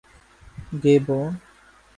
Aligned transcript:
گیبون 0.81 1.41